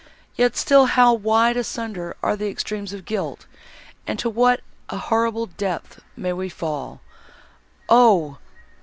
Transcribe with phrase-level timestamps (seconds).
[0.35, 3.45] Yet still how wide asunder are the extremes of guilt,
[4.07, 7.01] and to what a horrible depth may we fall!
[7.87, 8.39] Oh!